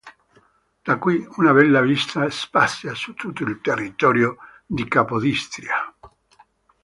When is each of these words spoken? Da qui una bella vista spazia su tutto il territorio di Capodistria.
Da 0.85 0.95
qui 0.97 1.17
una 1.37 1.53
bella 1.53 1.79
vista 1.79 2.27
spazia 2.31 2.95
su 2.95 3.13
tutto 3.13 3.43
il 3.43 3.61
territorio 3.61 4.37
di 4.65 4.87
Capodistria. 4.87 5.75